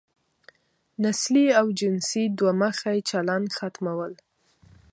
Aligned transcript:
نسلي 1.03 1.45
او 1.59 1.65
جنسي 1.79 2.23
دوه 2.37 2.53
مخی 2.61 2.97
چلن 3.09 3.43
ختمول. 3.57 4.13